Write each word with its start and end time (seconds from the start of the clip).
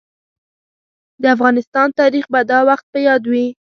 د 1.21 1.23
افغانستان 1.35 1.87
تاريخ 1.99 2.25
به 2.33 2.41
دا 2.51 2.59
وخت 2.69 2.85
په 2.91 2.99
ياد 3.07 3.23
وي. 3.31 3.45